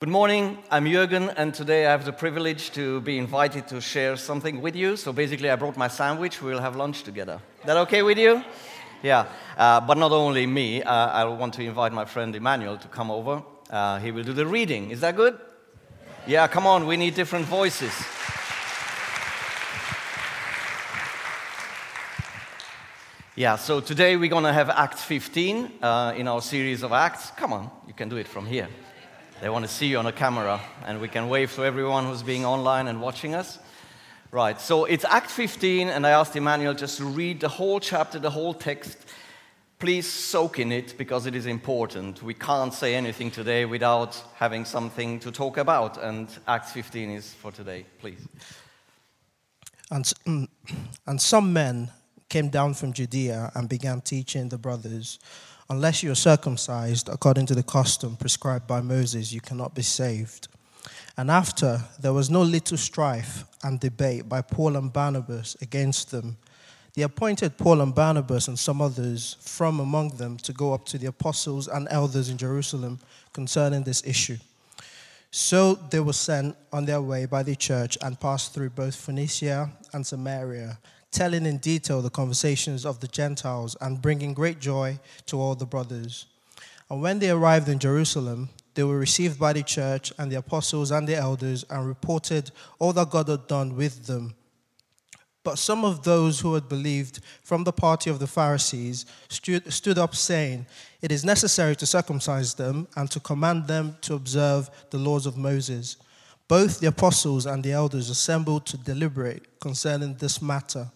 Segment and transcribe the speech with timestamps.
[0.00, 4.16] Good morning, I'm Jürgen, and today I have the privilege to be invited to share
[4.16, 4.96] something with you.
[4.96, 7.38] So basically, I brought my sandwich, we'll have lunch together.
[7.66, 8.42] That okay with you?
[9.02, 9.26] Yeah,
[9.58, 13.10] uh, but not only me, uh, I want to invite my friend Emmanuel to come
[13.10, 13.42] over.
[13.68, 14.90] Uh, he will do the reading.
[14.90, 15.38] Is that good?
[16.26, 17.92] Yeah, come on, we need different voices.
[23.36, 27.32] Yeah, so today we're going to have Acts 15 uh, in our series of Acts.
[27.32, 28.68] Come on, you can do it from here.
[29.40, 32.22] They want to see you on a camera, and we can wave to everyone who's
[32.22, 33.58] being online and watching us.
[34.30, 38.18] Right, so it's Act 15, and I asked Emmanuel just to read the whole chapter,
[38.18, 38.98] the whole text.
[39.78, 42.22] Please soak in it because it is important.
[42.22, 47.32] We can't say anything today without having something to talk about, and Acts 15 is
[47.32, 47.86] for today.
[47.98, 48.20] Please.
[49.90, 50.48] And, mm,
[51.06, 51.90] and some men
[52.28, 55.18] came down from Judea and began teaching the brothers
[55.70, 60.48] Unless you are circumcised according to the custom prescribed by Moses, you cannot be saved.
[61.16, 66.38] And after there was no little strife and debate by Paul and Barnabas against them,
[66.94, 70.98] they appointed Paul and Barnabas and some others from among them to go up to
[70.98, 72.98] the apostles and elders in Jerusalem
[73.32, 74.38] concerning this issue.
[75.30, 79.70] So they were sent on their way by the church and passed through both Phoenicia
[79.92, 85.40] and Samaria telling in detail the conversations of the Gentiles and bringing great joy to
[85.40, 86.26] all the brothers.
[86.88, 90.90] And when they arrived in Jerusalem, they were received by the church and the apostles
[90.90, 94.34] and the elders and reported all that God had done with them.
[95.42, 100.14] But some of those who had believed from the party of the Pharisees stood, up,
[100.14, 100.66] saying,
[101.00, 105.38] It is necessary to circumcise them and to command them to observe the laws of
[105.38, 105.96] Moses.
[106.46, 110.90] Both the apostles and the elders assembled to deliberate concerning this matter.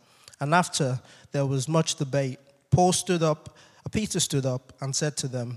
[0.45, 1.01] And after
[1.33, 2.39] there was much debate,
[2.71, 3.57] Paul stood up,
[3.87, 5.57] uh, Peter stood up and said to them,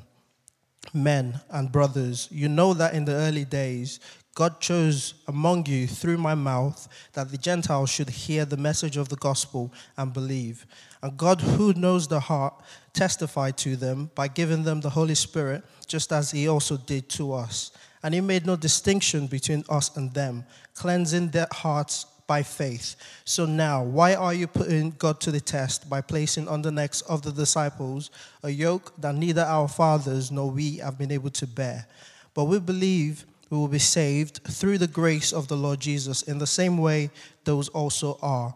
[0.94, 4.00] Men and brothers, you know that in the early days
[4.34, 9.10] God chose among you through my mouth that the Gentiles should hear the message of
[9.10, 10.66] the gospel and believe.
[11.04, 12.53] And God, who knows the heart,
[12.94, 17.34] testified to them by giving them the Holy Spirit, just as He also did to
[17.34, 17.72] us.
[18.03, 20.46] And He made no distinction between us and them,
[20.76, 22.96] cleansing their hearts by faith.
[23.24, 27.02] So now, why are you putting God to the test by placing on the necks
[27.02, 28.12] of the disciples
[28.44, 31.88] a yoke that neither our fathers nor we have been able to bear?
[32.34, 36.38] But we believe we will be saved through the grace of the Lord Jesus in
[36.38, 37.10] the same way
[37.46, 38.54] those also are.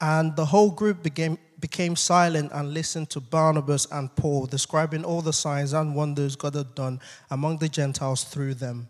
[0.00, 5.20] And the whole group became, became silent and listened to Barnabas and Paul, describing all
[5.20, 8.88] the signs and wonders God had done among the Gentiles through them.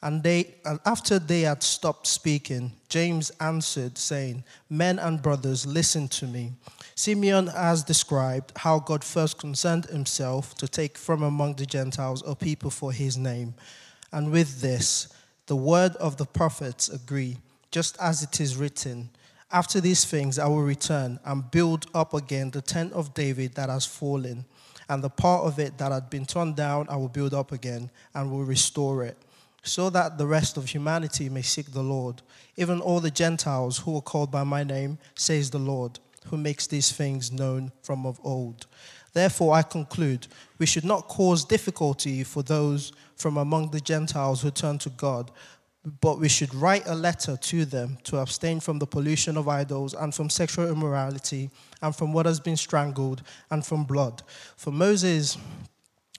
[0.00, 6.06] And, they, and after they had stopped speaking, James answered, saying, Men and brothers, listen
[6.08, 6.52] to me.
[6.94, 12.36] Simeon has described how God first concerned himself to take from among the Gentiles a
[12.36, 13.54] people for his name.
[14.12, 15.08] And with this,
[15.46, 17.36] the word of the prophets agree,
[17.72, 19.10] just as it is written,
[19.50, 23.68] After these things I will return and build up again the tent of David that
[23.68, 24.44] has fallen,
[24.88, 27.90] and the part of it that had been torn down I will build up again
[28.14, 29.16] and will restore it
[29.62, 32.22] so that the rest of humanity may seek the Lord,
[32.56, 36.66] even all the Gentiles who are called by my name, says the Lord, who makes
[36.66, 38.66] these things known from of old.
[39.12, 40.26] Therefore, I conclude
[40.58, 45.30] we should not cause difficulty for those from among the Gentiles who turn to God,
[46.00, 49.94] but we should write a letter to them to abstain from the pollution of idols
[49.94, 54.22] and from sexual immorality and from what has been strangled and from blood.
[54.56, 55.38] For Moses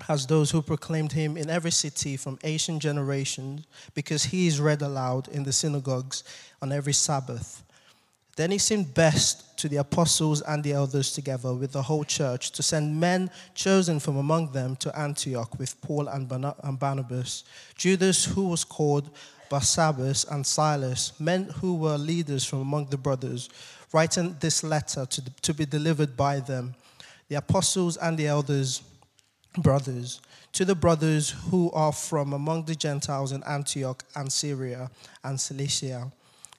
[0.07, 4.81] as those who proclaimed him in every city from ancient generations, because he is read
[4.81, 6.23] aloud in the synagogues
[6.61, 7.63] on every Sabbath.
[8.35, 12.51] Then it seemed best to the apostles and the elders together with the whole church
[12.51, 17.43] to send men chosen from among them to Antioch with Paul and Barnabas,
[17.75, 19.09] Judas, who was called
[19.49, 23.49] Barsabbas, and Silas, men who were leaders from among the brothers,
[23.91, 26.75] writing this letter to, to be delivered by them.
[27.27, 28.83] The apostles and the elders
[29.57, 30.21] brothers,
[30.53, 34.89] to the brothers who are from among the Gentiles in Antioch and Syria
[35.23, 36.11] and Cilicia,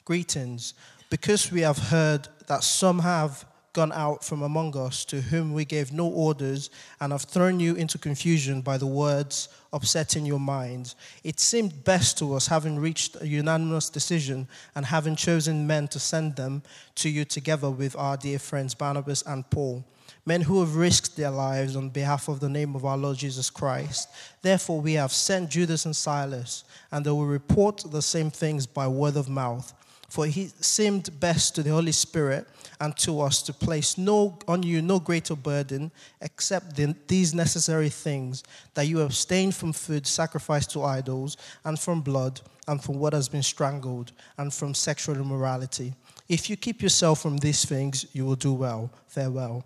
[0.04, 0.74] greetings,
[1.08, 5.64] because we have heard that some have gone out from among us to whom we
[5.64, 6.70] gave no orders
[7.00, 10.96] and have thrown you into confusion by the words upsetting your minds.
[11.22, 16.00] It seemed best to us, having reached a unanimous decision and having chosen men to
[16.00, 16.62] send them
[16.96, 19.84] to you together with our dear friends Barnabas and Paul
[20.24, 23.50] men who have risked their lives on behalf of the name of our Lord Jesus
[23.50, 24.08] Christ.
[24.42, 28.86] Therefore, we have sent Judas and Silas, and they will report the same things by
[28.86, 29.72] word of mouth.
[30.08, 32.48] For he seemed best to the Holy Spirit
[32.80, 37.90] and to us to place no, on you no greater burden except the, these necessary
[37.90, 38.42] things
[38.74, 43.28] that you abstain from food sacrificed to idols, and from blood, and from what has
[43.28, 45.94] been strangled, and from sexual immorality.
[46.28, 48.90] If you keep yourself from these things, you will do well.
[49.06, 49.64] Farewell.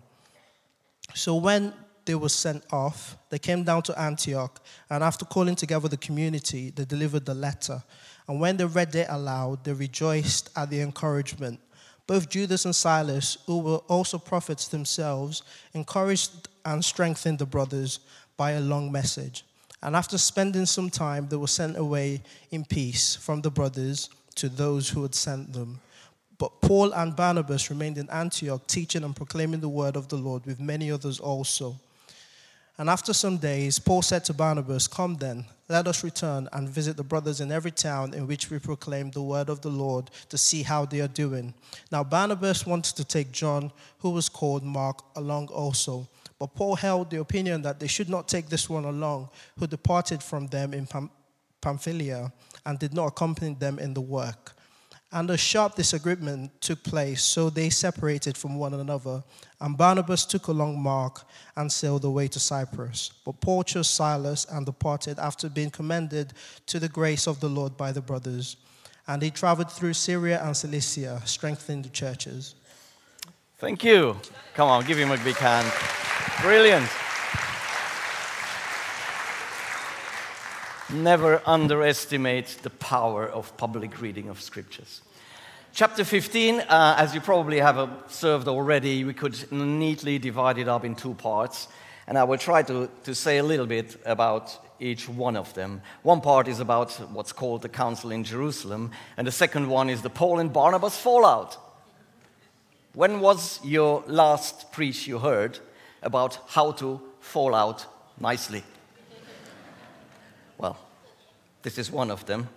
[1.13, 1.73] So when
[2.05, 6.69] they were sent off, they came down to Antioch, and after calling together the community,
[6.69, 7.83] they delivered the letter.
[8.27, 11.59] And when they read it aloud, they rejoiced at the encouragement.
[12.07, 15.41] Both Judas and Silas, who were also prophets themselves,
[15.73, 17.99] encouraged and strengthened the brothers
[18.37, 19.43] by a long message.
[19.81, 22.21] And after spending some time, they were sent away
[22.51, 25.79] in peace from the brothers to those who had sent them.
[26.37, 30.45] But Paul and Barnabas remained in Antioch, teaching and proclaiming the word of the Lord
[30.45, 31.79] with many others also.
[32.77, 36.97] And after some days, Paul said to Barnabas, Come then, let us return and visit
[36.97, 40.37] the brothers in every town in which we proclaim the word of the Lord to
[40.37, 41.53] see how they are doing.
[41.89, 46.07] Now, Barnabas wanted to take John, who was called Mark, along also.
[46.37, 50.21] But Paul held the opinion that they should not take this one along, who departed
[50.21, 50.85] from them in
[51.61, 52.33] Pamphylia
[52.65, 54.54] and did not accompany them in the work.
[55.11, 59.23] And a sharp disagreement took place, so they separated from one another.
[59.61, 61.21] And Barnabas took along Mark
[61.55, 63.11] and sailed away to Cyprus.
[63.23, 66.33] But Paul chose Silas and departed after being commended
[66.65, 68.57] to the grace of the Lord by the brothers.
[69.07, 72.55] And he traveled through Syria and Cilicia, strengthening the churches.
[73.59, 74.17] Thank you.
[74.53, 75.71] Come on, give him a big hand.
[76.41, 76.89] Brilliant.
[80.93, 85.01] Never underestimate the power of public reading of scriptures.
[85.73, 90.85] Chapter 15, uh, as you probably have observed already, we could neatly divide it up
[90.85, 91.67] in two parts.
[92.07, 95.81] And I will try to, to say a little bit about each one of them.
[96.03, 100.03] One part is about what's called the Council in Jerusalem, and the second one is
[100.03, 101.57] the Paul and Barnabas fallout.
[102.93, 105.57] When was your last preach you heard
[106.03, 107.87] about how to fall out
[108.19, 108.63] nicely?
[111.65, 112.47] This is one of them.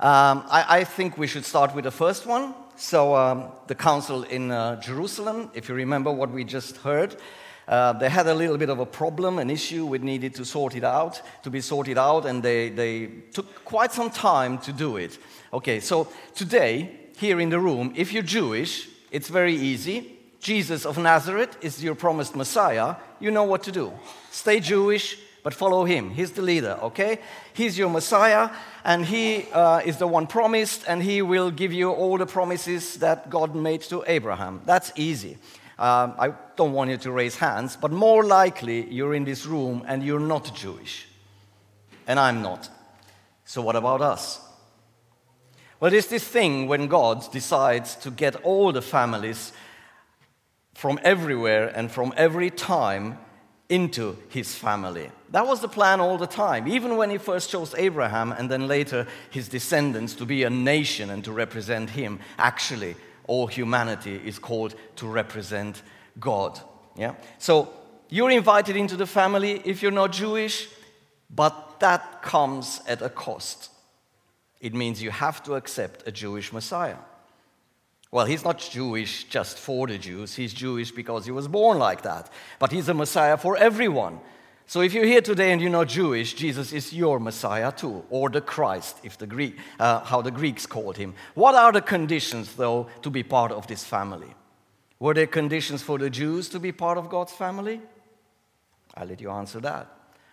[0.00, 2.54] Um, I, I, think we should start with the first one.
[2.76, 7.16] So, um, the council in uh, Jerusalem, if you remember what we just heard,
[7.68, 10.74] uh, they had a little bit of a problem, an issue, we needed to sort
[10.74, 14.96] it out, to be sorted out, and they, they took quite some time to do
[14.96, 15.18] it.
[15.52, 20.16] Okay, so today, here in the room, if you're Jewish, it's very easy.
[20.40, 22.96] Jesus of Nazareth is your promised Messiah.
[23.20, 23.92] You know what to do.
[24.30, 26.10] Stay Jewish, but follow him.
[26.10, 27.20] He's the leader, okay?
[27.52, 28.50] He's your Messiah,
[28.82, 32.96] and he uh, is the one promised, and he will give you all the promises
[32.96, 34.60] that God made to Abraham.
[34.66, 35.38] That's easy.
[35.78, 39.84] Um, I don't want you to raise hands, but more likely you're in this room
[39.86, 41.06] and you're not Jewish.
[42.08, 42.68] And I'm not.
[43.44, 44.40] So, what about us?
[45.78, 49.52] Well, there's this thing when God decides to get all the families
[50.74, 53.20] from everywhere and from every time
[53.68, 55.10] into his family.
[55.30, 58.68] That was the plan all the time, even when he first chose Abraham and then
[58.68, 62.20] later his descendants to be a nation and to represent him.
[62.38, 62.94] Actually,
[63.26, 65.82] all humanity is called to represent
[66.20, 66.60] God.
[66.96, 67.14] Yeah?
[67.38, 67.72] So
[68.08, 70.68] you're invited into the family if you're not Jewish,
[71.28, 73.70] but that comes at a cost.
[74.60, 76.96] It means you have to accept a Jewish Messiah.
[78.10, 82.02] Well, he's not Jewish just for the Jews, he's Jewish because he was born like
[82.02, 82.30] that.
[82.58, 84.20] But he's a Messiah for everyone.
[84.68, 88.28] So if you're here today and you're not Jewish, Jesus is your Messiah too, or
[88.28, 91.14] the Christ, if the Greek, uh, how the Greeks called him.
[91.34, 94.34] What are the conditions, though, to be part of this family?
[94.98, 97.80] Were there conditions for the Jews to be part of God's family?
[98.94, 99.86] I'll let you answer that.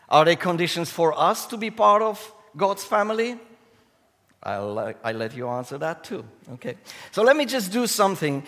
[0.09, 3.37] Are there conditions for us to be part of God's family?
[4.43, 6.25] I'll, I'll let you answer that too.
[6.53, 6.75] Okay.
[7.11, 8.43] So let me just do something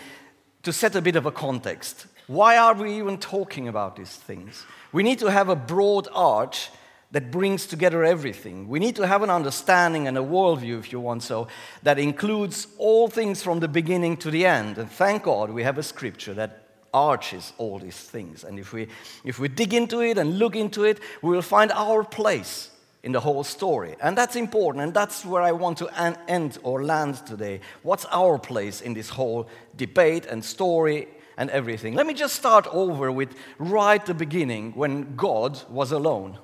[0.62, 2.06] to set a bit of a context.
[2.26, 4.64] Why are we even talking about these things?
[4.92, 6.70] We need to have a broad arch
[7.12, 8.68] that brings together everything.
[8.68, 11.46] We need to have an understanding and a worldview, if you want so,
[11.82, 14.76] that includes all things from the beginning to the end.
[14.76, 18.42] And thank God we have a scripture that arches all these things.
[18.42, 18.88] And if we,
[19.24, 22.70] if we dig into it and look into it, we will find our place
[23.06, 23.94] in the whole story.
[24.02, 25.88] And that's important, and that's where I want to
[26.28, 27.60] end or land today.
[27.84, 31.06] What's our place in this whole debate and story
[31.38, 31.94] and everything?
[31.94, 36.36] Let me just start over with right the beginning when God was alone.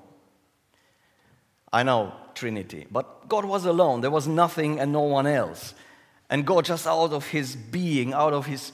[1.72, 4.00] I know Trinity, but God was alone.
[4.00, 5.74] There was nothing and no one else.
[6.30, 8.70] And God, just out of his being, out of his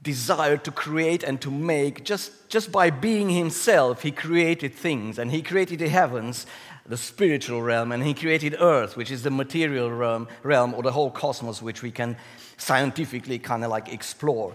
[0.00, 5.32] desire to create and to make, just, just by being himself, he created things and
[5.32, 6.46] he created the heavens
[6.88, 10.92] the spiritual realm, and he created earth, which is the material realm, realm or the
[10.92, 12.16] whole cosmos, which we can
[12.56, 14.54] scientifically kind of like explore.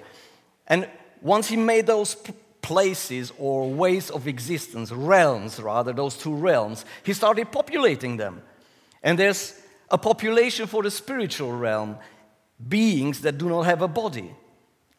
[0.68, 0.88] And
[1.22, 2.16] once he made those
[2.62, 8.42] places or ways of existence, realms rather, those two realms, he started populating them.
[9.04, 9.60] And there's
[9.90, 11.98] a population for the spiritual realm,
[12.68, 14.34] beings that do not have a body.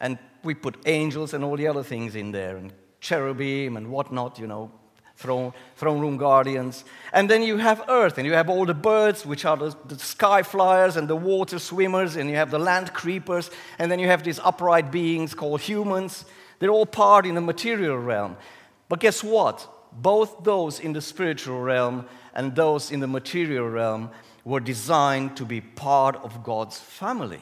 [0.00, 4.38] And we put angels and all the other things in there, and cherubim and whatnot,
[4.38, 4.70] you know,
[5.16, 6.85] throne, throne room guardians.
[7.12, 9.99] And then you have earth, and you have all the birds, which are the, the
[9.99, 14.07] sky flyers and the water swimmers, and you have the land creepers, and then you
[14.07, 16.25] have these upright beings called humans.
[16.59, 18.37] They're all part in the material realm.
[18.88, 19.69] But guess what?
[19.92, 24.11] Both those in the spiritual realm and those in the material realm
[24.45, 27.40] were designed to be part of God's family.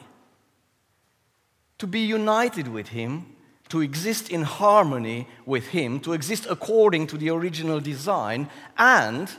[1.79, 3.35] To be united with Him
[3.71, 9.31] to exist in harmony with Him, to exist according to the original design, and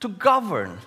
[0.00, 0.78] to govern.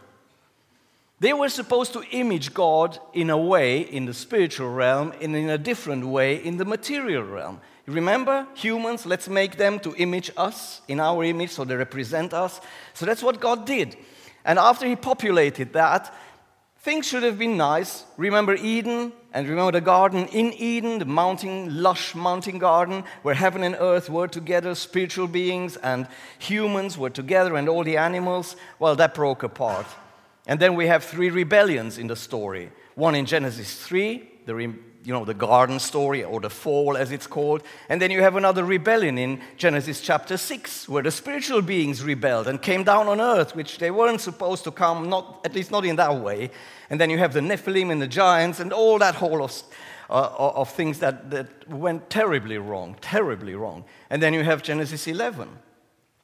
[1.20, 5.48] They were supposed to image God in a way in the spiritual realm and in
[5.50, 7.62] a different way in the material realm.
[7.86, 12.60] Remember, humans, let's make them to image us in our image so they represent us.
[12.96, 13.96] So that's what God did.
[14.44, 16.12] And after He populated that,
[16.80, 18.06] things should have been nice.
[18.18, 19.13] Remember Eden?
[19.38, 24.10] And remember the garden in Eden, the mountain, lush mountain garden, where heaven and earth
[24.10, 26.08] were together, spiritual beings and
[26.39, 28.56] humans were together, and all the animals?
[28.79, 29.86] Well, that broke apart.
[30.48, 32.72] And then we have three rebellions in the story.
[32.96, 34.74] One in Genesis 3, the,
[35.08, 37.64] you know, the garden story, or the fall as it's called.
[37.88, 42.46] And then you have another rebellion in Genesis chapter 6, where the spiritual beings rebelled
[42.46, 45.86] and came down on earth, which they weren't supposed to come, not, at least not
[45.86, 46.52] in that way.
[46.90, 49.64] And then you have the Nephilim and the giants and all that whole of,
[50.10, 53.86] uh, of things that, that went terribly wrong, terribly wrong.
[54.10, 55.48] And then you have Genesis 11,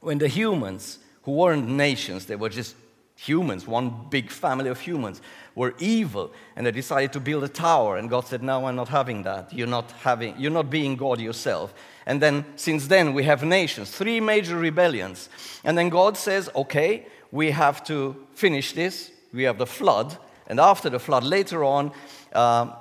[0.01, 2.75] when the humans, who weren't nations, they were just
[3.15, 5.21] humans, one big family of humans,
[5.55, 7.97] were evil and they decided to build a tower.
[7.97, 9.53] And God said, No, I'm not having that.
[9.53, 11.73] You're not, having, you're not being God yourself.
[12.05, 15.29] And then, since then, we have nations, three major rebellions.
[15.63, 19.11] And then God says, Okay, we have to finish this.
[19.33, 20.17] We have the flood.
[20.47, 21.91] And after the flood, later on,
[22.33, 22.71] uh,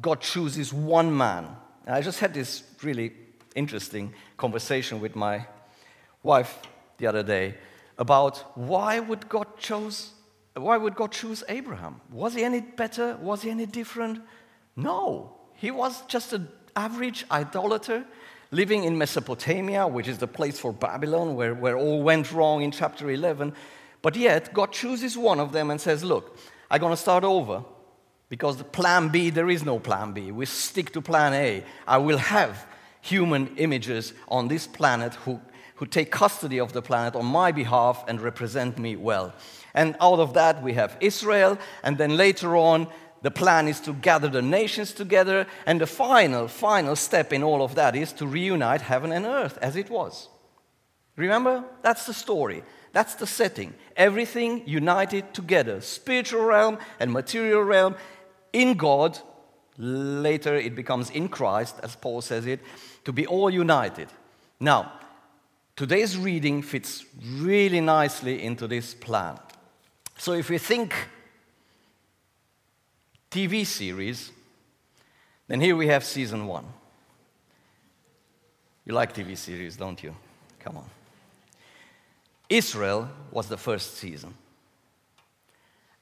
[0.00, 1.48] God chooses one man.
[1.86, 3.12] And I just had this really
[3.54, 5.46] interesting conversation with my
[6.22, 6.58] wife
[6.98, 7.54] the other day
[7.98, 10.12] about why would God chose
[10.54, 12.00] why would God choose Abraham?
[12.10, 13.16] Was he any better?
[13.16, 14.20] Was he any different?
[14.76, 15.36] No.
[15.54, 18.04] He was just an average idolater
[18.50, 22.70] living in Mesopotamia, which is the place for Babylon, where, where all went wrong in
[22.70, 23.54] chapter 11.
[24.02, 26.36] But yet, God chooses one of them and says, Look,
[26.70, 27.64] I'm going to start over
[28.28, 30.32] because the plan B, there is no plan B.
[30.32, 31.64] We stick to plan A.
[31.86, 32.66] I will have
[33.00, 35.40] human images on this planet who
[35.82, 39.34] who take custody of the planet on my behalf and represent me well.
[39.74, 42.88] And out of that, we have Israel, and then later on,
[43.22, 47.62] the plan is to gather the nations together, and the final, final step in all
[47.62, 50.28] of that is to reunite heaven and earth as it was.
[51.16, 51.64] Remember?
[51.82, 52.62] That's the story.
[52.92, 53.74] That's the setting.
[53.96, 57.96] Everything united together spiritual realm and material realm
[58.52, 59.18] in God.
[59.78, 62.60] Later, it becomes in Christ, as Paul says it,
[63.04, 64.08] to be all united.
[64.60, 64.92] Now,
[65.74, 67.04] Today's reading fits
[67.38, 69.38] really nicely into this plan.
[70.22, 70.94] So if we think
[73.28, 74.30] TV series,
[75.48, 76.64] then here we have season one.
[78.84, 80.14] You like TV series, don't you?
[80.60, 80.84] Come on.
[82.48, 84.32] Israel was the first season.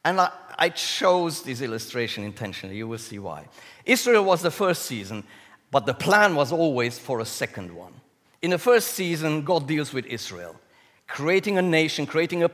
[0.05, 2.77] And I, I, chose this illustration intentionally.
[2.77, 3.47] You will see why.
[3.87, 5.25] Israel was the first season,
[5.71, 7.95] but the plan was always for a second one.
[8.43, 10.57] In the first season, God deals with Israel,
[11.07, 12.51] creating a nation, creating a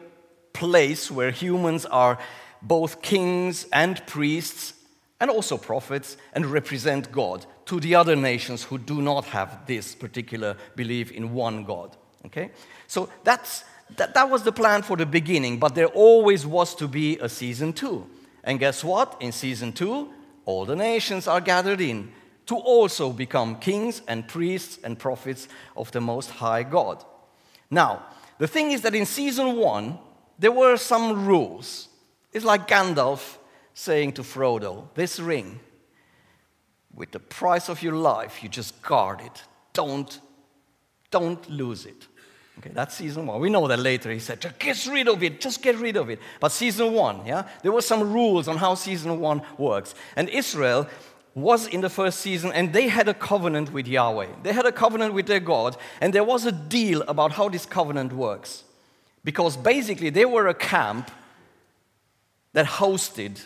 [0.56, 2.18] place where humans are
[2.62, 4.74] both kings and priests
[5.20, 9.94] and also prophets and represent God to the other nations who do not have this
[9.94, 11.96] particular belief in one God.
[12.24, 12.50] Okay?
[12.86, 13.64] So that's,
[13.96, 17.28] that, that was the plan for the beginning, but there always was to be a
[17.28, 18.06] season two.
[18.44, 19.16] And guess what?
[19.20, 20.08] In season two,
[20.44, 22.12] all the nations are gathered in
[22.46, 27.04] to also become kings and priests and prophets of the Most High God.
[27.70, 28.06] Now,
[28.38, 29.98] the thing is that in season one,
[30.38, 31.88] there were some rules.
[32.32, 33.38] It's like Gandalf
[33.74, 35.60] saying to Frodo, This ring,
[36.94, 39.42] with the price of your life, you just guard it.
[39.72, 40.20] Don't,
[41.10, 42.06] don't lose it.
[42.58, 43.38] Okay, that's season one.
[43.40, 46.08] We know that later he said, just get rid of it, just get rid of
[46.08, 46.18] it.
[46.40, 49.94] But season one, yeah, there were some rules on how season one works.
[50.16, 50.88] And Israel
[51.34, 54.28] was in the first season, and they had a covenant with Yahweh.
[54.42, 57.66] They had a covenant with their God, and there was a deal about how this
[57.66, 58.64] covenant works.
[59.26, 61.10] Because basically they were a camp
[62.52, 63.44] that hosted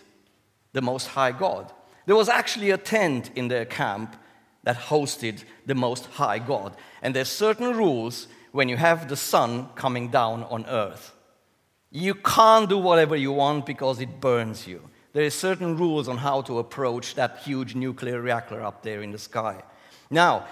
[0.74, 1.72] the Most High God.
[2.04, 4.14] There was actually a tent in their camp
[4.62, 6.76] that hosted the Most High God.
[7.00, 11.14] And there's certain rules when you have the sun coming down on earth.
[11.90, 14.82] You can't do whatever you want because it burns you.
[15.14, 19.12] There are certain rules on how to approach that huge nuclear reactor up there in
[19.12, 19.62] the sky.
[20.10, 20.44] Now,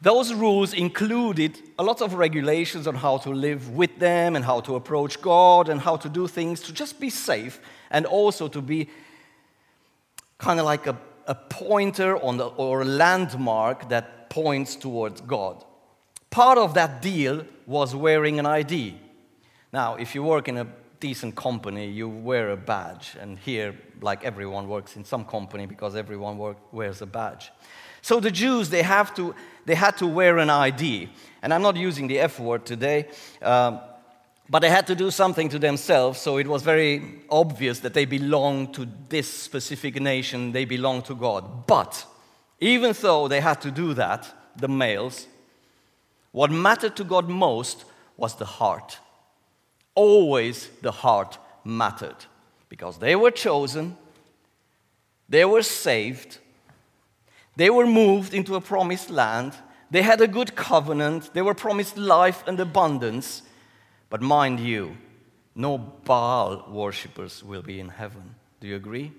[0.00, 4.60] those rules included a lot of regulations on how to live with them and how
[4.60, 7.60] to approach God and how to do things to just be safe
[7.90, 8.88] and also to be
[10.38, 10.96] kind of like a,
[11.26, 15.64] a pointer the, or a landmark that points towards God.
[16.30, 18.98] Part of that deal was wearing an ID.
[19.72, 20.66] Now, if you work in a
[21.00, 23.16] decent company, you wear a badge.
[23.20, 27.52] And here, like everyone works in some company because everyone work, wears a badge.
[28.04, 29.34] So the Jews, they, have to,
[29.64, 31.08] they had to wear an ID.
[31.40, 33.08] And I'm not using the F word today.
[33.40, 33.80] Um,
[34.50, 38.04] but they had to do something to themselves, so it was very obvious that they
[38.04, 41.66] belonged to this specific nation, they belonged to God.
[41.66, 42.04] But
[42.60, 45.26] even though they had to do that, the males,
[46.30, 47.86] what mattered to God most
[48.18, 48.98] was the heart.
[49.94, 52.26] Always the heart mattered
[52.68, 53.96] because they were chosen,
[55.26, 56.40] they were saved,
[57.56, 59.54] they were moved into a promised land,
[59.90, 63.42] they had a good covenant, they were promised life and abundance.
[64.10, 64.96] But mind you,
[65.54, 68.34] no Baal worshippers will be in heaven.
[68.60, 69.12] Do you agree?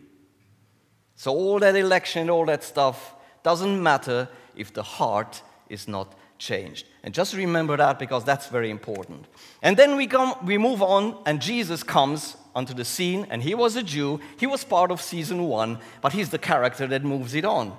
[1.16, 6.86] So, all that election, all that stuff doesn't matter if the heart is not changed.
[7.04, 9.26] And just remember that because that's very important.
[9.62, 13.56] And then we, come, we move on, and Jesus comes onto the scene, and he
[13.56, 14.20] was a Jew.
[14.38, 17.78] He was part of season one, but he's the character that moves it on.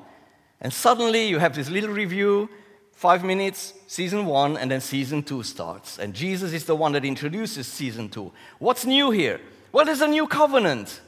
[0.61, 2.49] And suddenly you have this little review
[2.93, 5.99] five minutes, season one, and then season two starts.
[5.99, 8.33] And Jesus is the one that introduces season two.
[8.59, 9.41] What's new here?
[9.73, 11.01] Well, there's a new covenant.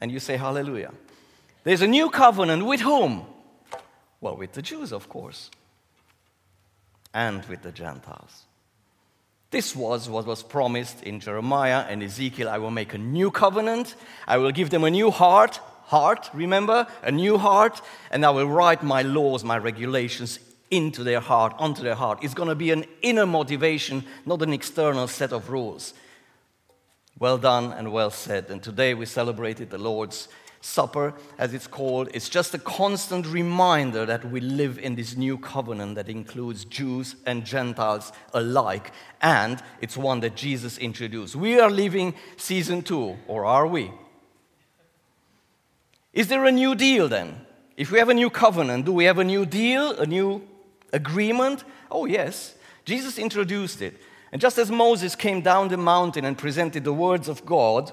[0.00, 0.92] And you say, Hallelujah.
[1.64, 3.24] There's a new covenant with whom?
[4.20, 5.50] Well, with the Jews, of course,
[7.12, 8.44] and with the Gentiles.
[9.50, 12.48] This was what was promised in Jeremiah and Ezekiel.
[12.48, 13.94] I will make a new covenant.
[14.26, 16.86] I will give them a new heart, heart, remember?
[17.02, 17.80] A new heart.
[18.10, 20.38] And I will write my laws, my regulations
[20.70, 22.18] into their heart, onto their heart.
[22.22, 25.94] It's going to be an inner motivation, not an external set of rules.
[27.18, 28.50] Well done and well said.
[28.50, 30.28] And today we celebrated the Lord's
[30.60, 32.08] Supper, as it's called.
[32.12, 37.14] It's just a constant reminder that we live in this new covenant that includes Jews
[37.24, 38.90] and Gentiles alike.
[39.22, 41.36] And it's one that Jesus introduced.
[41.36, 43.92] We are living season two, or are we?
[46.16, 47.42] Is there a new deal then?
[47.76, 50.48] If we have a new covenant, do we have a new deal, a new
[50.90, 51.62] agreement?
[51.90, 52.54] Oh, yes.
[52.86, 54.00] Jesus introduced it.
[54.32, 57.92] And just as Moses came down the mountain and presented the words of God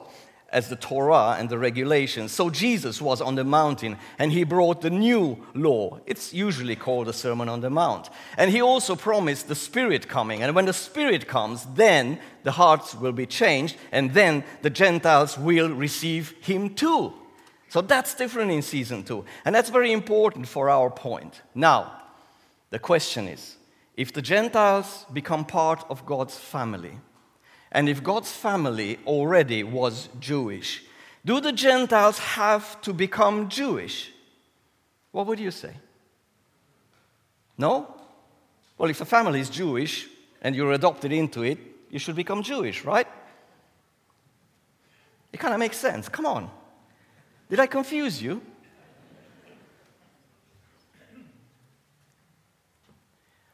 [0.54, 4.80] as the Torah and the regulations, so Jesus was on the mountain and he brought
[4.80, 6.00] the new law.
[6.06, 8.10] It's usually called the Sermon on the Mount.
[8.38, 10.42] And he also promised the Spirit coming.
[10.42, 15.38] And when the Spirit comes, then the hearts will be changed and then the Gentiles
[15.38, 17.16] will receive him too.
[17.74, 19.26] So that's different in season two.
[19.46, 21.42] And that's very important for our point.
[21.56, 22.04] Now,
[22.70, 23.58] the question is
[23.98, 27.00] if the Gentiles become part of God's family,
[27.72, 30.84] and if God's family already was Jewish,
[31.26, 34.12] do the Gentiles have to become Jewish?
[35.12, 35.74] What would you say?
[37.58, 37.88] No?
[38.78, 40.08] Well, if a family is Jewish
[40.44, 41.58] and you're adopted into it,
[41.90, 43.08] you should become Jewish, right?
[45.32, 46.08] It kind of makes sense.
[46.08, 46.52] Come on.
[47.54, 48.42] Did I confuse you?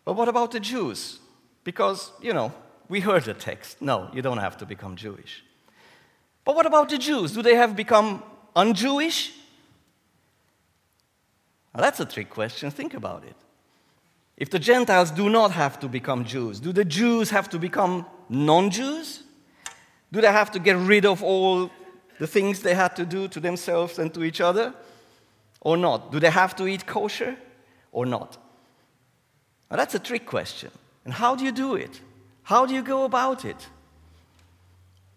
[0.06, 1.20] But what about the Jews?
[1.66, 2.54] Because, you know,
[2.88, 3.82] we heard the text.
[3.82, 5.44] No, you don't have to become Jewish.
[6.46, 7.34] But what about the Jews?
[7.34, 8.24] Do they have become
[8.56, 9.34] un-Jewish?
[11.76, 12.72] Now, that's a trick question.
[12.72, 13.36] Think about it.
[14.38, 18.06] If the Gentiles do not have to become Jews, do the Jews have to become
[18.30, 19.24] non Jews?
[20.10, 21.70] Do they have to get rid of all
[22.20, 24.74] the things they had to do to themselves and to each other?
[25.62, 26.12] Or not?
[26.12, 27.36] Do they have to eat kosher
[27.92, 28.38] or not?
[29.70, 30.72] Now, that's a trick question.
[31.06, 32.00] And how do you do it?
[32.44, 33.68] How do you go about it?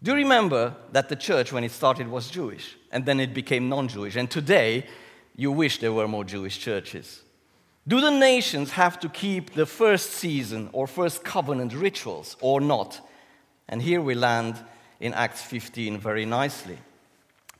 [0.03, 3.69] Do you remember that the church, when it started, was Jewish and then it became
[3.69, 4.17] non Jewish?
[4.17, 4.87] And today,
[5.37, 7.23] you wish there were more Jewish churches.
[7.87, 13.01] Do the nations have to keep the first season or first covenant rituals or not?
[13.69, 14.57] And here we land
[15.01, 16.79] in Acts 15 very nicely.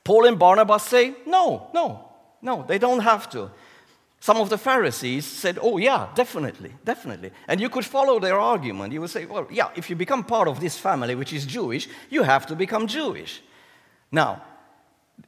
[0.03, 2.09] Paul and Barnabas say, no, no,
[2.41, 3.49] no, they don't have to.
[4.23, 7.31] Some of the Pharisees said, Oh, yeah, definitely, definitely.
[7.45, 8.93] And you could follow their argument.
[8.93, 11.89] You would say, Well, yeah, if you become part of this family, which is Jewish,
[12.09, 13.41] you have to become Jewish.
[14.13, 14.41] Now,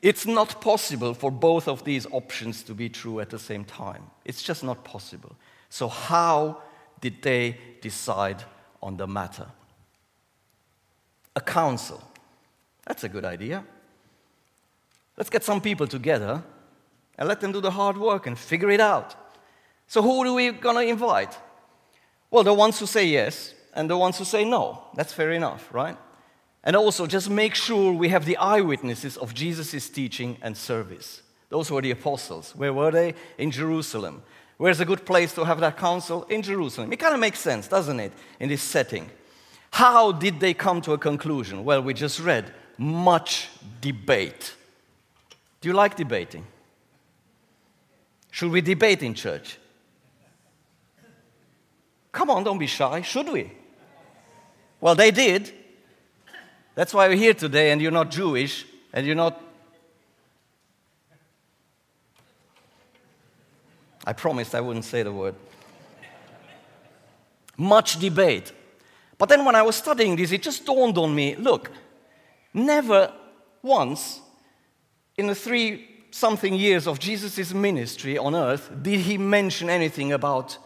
[0.01, 4.03] it's not possible for both of these options to be true at the same time.
[4.23, 5.35] It's just not possible.
[5.69, 6.61] So, how
[7.01, 8.43] did they decide
[8.81, 9.47] on the matter?
[11.35, 12.01] A council.
[12.85, 13.65] That's a good idea.
[15.17, 16.43] Let's get some people together
[17.17, 19.15] and let them do the hard work and figure it out.
[19.87, 21.37] So, who are we going to invite?
[22.31, 24.83] Well, the ones who say yes and the ones who say no.
[24.95, 25.97] That's fair enough, right?
[26.63, 31.21] And also, just make sure we have the eyewitnesses of Jesus' teaching and service.
[31.49, 32.55] Those were the apostles.
[32.55, 33.13] Where were they?
[33.37, 34.23] In Jerusalem.
[34.57, 36.23] Where's a good place to have that council?
[36.23, 36.91] In Jerusalem.
[36.91, 39.09] It kind of makes sense, doesn't it, in this setting?
[39.71, 41.63] How did they come to a conclusion?
[41.63, 43.49] Well, we just read much
[43.81, 44.53] debate.
[45.65, 46.45] Do you like debating?
[48.29, 49.57] Should we debate in church?
[52.11, 53.01] Come on, don't be shy.
[53.01, 53.51] Should we?
[54.79, 55.51] Well, they did.
[56.75, 59.41] That's why we're here today, and you're not Jewish, and you're not.
[64.05, 65.33] I promised I wouldn't say the word.
[67.57, 68.51] Much debate.
[69.17, 71.71] But then when I was studying this, it just dawned on me look,
[72.53, 73.11] never
[73.63, 74.21] once
[75.17, 80.57] in the three something years of Jesus' ministry on earth did he mention anything about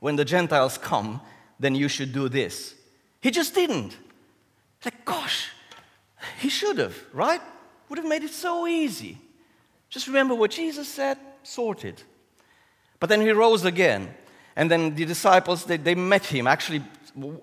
[0.00, 1.20] when the Gentiles come,
[1.58, 2.74] then you should do this.
[3.20, 3.96] He just didn't.
[4.84, 5.48] Like, gosh,
[6.38, 7.40] he should have, right?
[7.88, 9.18] Would have made it so easy.
[9.88, 12.02] Just remember what Jesus said, sorted.
[13.00, 14.14] But then he rose again.
[14.54, 16.46] And then the disciples, they, they met him.
[16.46, 16.82] Actually,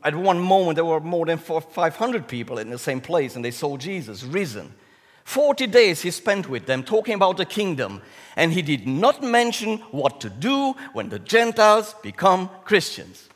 [0.03, 3.51] at one moment, there were more than 500 people in the same place, and they
[3.51, 4.73] saw Jesus risen.
[5.23, 8.01] 40 days he spent with them talking about the kingdom,
[8.35, 13.29] and he did not mention what to do when the Gentiles become Christians.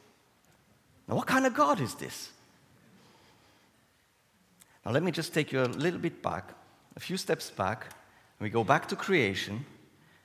[1.08, 2.32] Now, what kind of God is this?
[4.86, 6.54] Now, let me just take you a little bit back,
[6.95, 7.84] a few steps back.
[8.39, 9.65] And we go back to creation,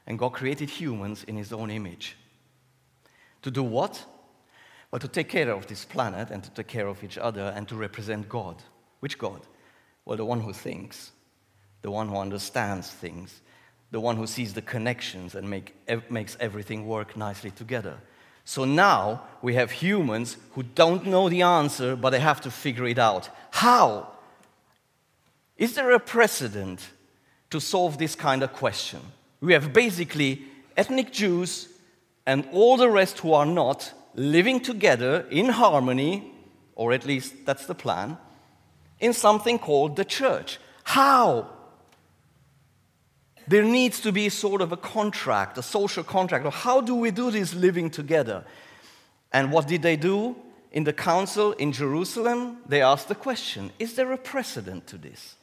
[0.06, 2.16] and God created humans in his own image.
[3.42, 4.04] To do what?
[4.90, 7.66] Well, to take care of this planet and to take care of each other and
[7.68, 8.62] to represent God.
[9.00, 9.40] Which God?
[10.04, 11.12] Well, the one who thinks,
[11.82, 13.40] the one who understands things,
[13.90, 15.74] the one who sees the connections and make,
[16.10, 17.98] makes everything work nicely together.
[18.44, 22.86] So now we have humans who don't know the answer, but they have to figure
[22.86, 23.28] it out.
[23.50, 24.08] How?
[25.56, 26.88] Is there a precedent
[27.50, 29.00] to solve this kind of question?
[29.40, 30.42] We have basically
[30.76, 31.68] ethnic Jews
[32.26, 36.32] and all the rest who are not living together in harmony,
[36.74, 38.16] or at least that's the plan,
[39.00, 40.58] in something called the church.
[40.84, 41.50] How?
[43.52, 46.46] There needs to be sort of a contract, a social contract.
[46.46, 48.44] Or how do we do this living together?
[49.30, 50.36] And what did they do
[50.70, 52.58] in the council in Jerusalem?
[52.66, 55.36] They asked the question Is there a precedent to this?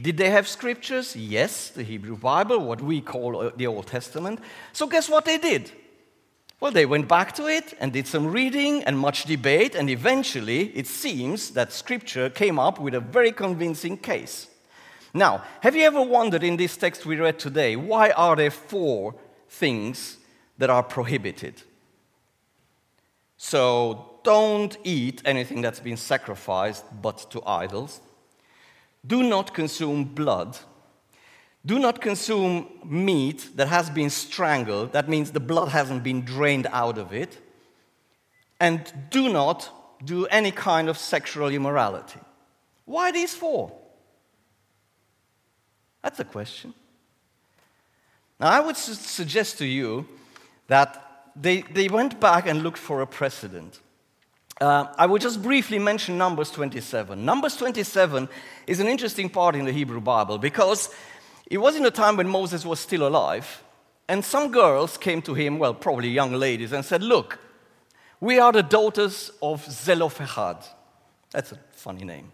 [0.00, 1.16] Did they have scriptures?
[1.16, 4.40] Yes, the Hebrew Bible, what we call uh, the Old Testament.
[4.72, 5.70] So, guess what they did?
[6.60, 10.66] Well, they went back to it and did some reading and much debate, and eventually
[10.76, 14.48] it seems that scripture came up with a very convincing case.
[15.14, 19.14] Now, have you ever wondered in this text we read today, why are there four
[19.48, 20.18] things
[20.58, 21.62] that are prohibited?
[23.36, 28.00] So, don't eat anything that's been sacrificed but to idols.
[29.04, 30.56] Do not consume blood.
[31.66, 34.92] Do not consume meat that has been strangled.
[34.92, 37.38] That means the blood hasn't been drained out of it.
[38.60, 39.70] And do not
[40.04, 42.20] do any kind of sexual immorality.
[42.84, 43.72] Why these four?
[46.02, 46.74] That's a question.
[48.40, 50.06] Now, I would su- suggest to you
[50.66, 53.80] that they, they went back and looked for a precedent.
[54.60, 57.24] Uh, I will just briefly mention Numbers 27.
[57.24, 58.28] Numbers 27
[58.66, 60.94] is an interesting part in the Hebrew Bible because
[61.46, 63.62] it was in a time when Moses was still alive,
[64.08, 67.38] and some girls came to him, well, probably young ladies, and said, Look,
[68.20, 70.58] we are the daughters of Zelophehad.
[71.30, 72.30] That's a funny name.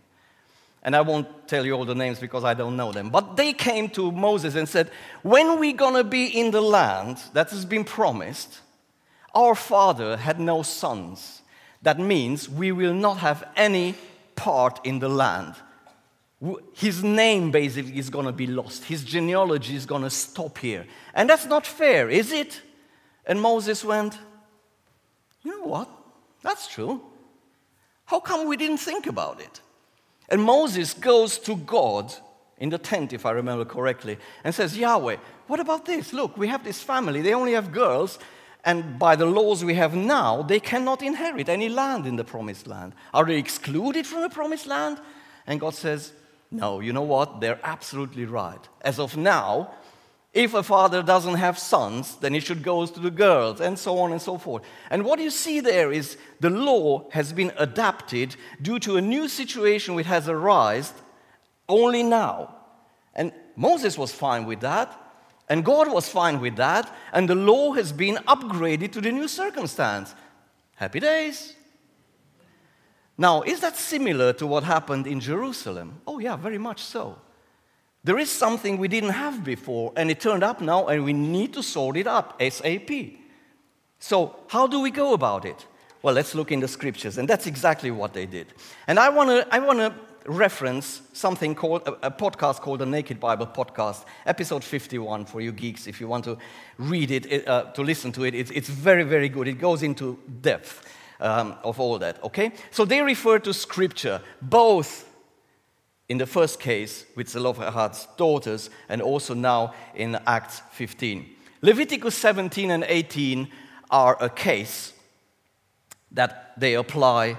[0.82, 3.10] And I won't tell you all the names because I don't know them.
[3.10, 4.90] But they came to Moses and said,
[5.22, 8.60] When we're gonna be in the land that has been promised,
[9.34, 11.42] our father had no sons.
[11.82, 13.94] That means we will not have any
[14.36, 15.54] part in the land.
[16.72, 18.84] His name basically is gonna be lost.
[18.84, 20.86] His genealogy is gonna stop here.
[21.12, 22.62] And that's not fair, is it?
[23.26, 24.16] And Moses went,
[25.42, 25.88] You know what?
[26.42, 27.02] That's true.
[28.04, 29.60] How come we didn't think about it?
[30.28, 32.12] And Moses goes to God
[32.58, 36.12] in the tent, if I remember correctly, and says, Yahweh, what about this?
[36.12, 38.18] Look, we have this family, they only have girls,
[38.64, 42.66] and by the laws we have now, they cannot inherit any land in the promised
[42.66, 42.94] land.
[43.14, 45.00] Are they excluded from the promised land?
[45.46, 46.12] And God says,
[46.50, 47.40] No, you know what?
[47.40, 48.60] They're absolutely right.
[48.82, 49.70] As of now,
[50.34, 53.98] if a father doesn't have sons, then he should go to the girls, and so
[53.98, 54.62] on and so forth.
[54.90, 59.28] And what you see there is the law has been adapted due to a new
[59.28, 60.94] situation which has arisen
[61.68, 62.54] only now.
[63.14, 64.92] And Moses was fine with that,
[65.48, 69.28] and God was fine with that, and the law has been upgraded to the new
[69.28, 70.14] circumstance.
[70.76, 71.54] Happy days.
[73.16, 76.00] Now, is that similar to what happened in Jerusalem?
[76.06, 77.18] Oh, yeah, very much so.
[78.08, 81.52] There is something we didn't have before, and it turned up now, and we need
[81.52, 82.90] to sort it up SAP.
[83.98, 85.66] So, how do we go about it?
[86.00, 88.46] Well, let's look in the scriptures, and that's exactly what they did.
[88.86, 89.94] And I want to I wanna
[90.24, 95.86] reference something called a, podcast called the Naked Bible Podcast, episode 51 for you geeks.
[95.86, 96.38] If you want to
[96.78, 99.46] read it, uh, to listen to it, it's, it's, very, very good.
[99.48, 100.88] It goes into depth
[101.20, 102.52] um, of all that, okay?
[102.70, 105.07] So they refer to scripture, both
[106.08, 111.26] in the first case with Zelophehad's daughters, and also now in Acts 15.
[111.60, 113.48] Leviticus 17 and 18
[113.90, 114.92] are a case
[116.12, 117.36] that they apply